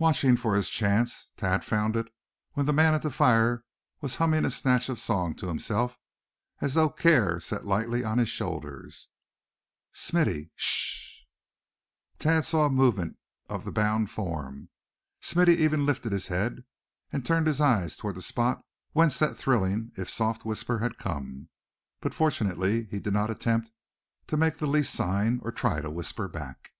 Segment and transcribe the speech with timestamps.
[0.00, 2.12] Watching for his chance, Thad found it
[2.54, 3.64] when the man at the fire
[4.00, 5.96] was humming a snatch of a song to himself,
[6.60, 9.10] as though care set lightly on his shoulders.
[9.92, 11.22] "Smithy 'sh!"
[12.18, 13.16] Thad saw a movement
[13.48, 14.70] of the bound form.
[15.20, 16.64] Smithy even lifted his head,
[17.12, 18.64] and turned his eyes toward the spot from
[18.94, 21.48] whence that thrilling, if soft, whisper had come.
[22.00, 23.70] But fortunately he did not attempt
[24.26, 26.72] to make the least sign, or try to whisper back.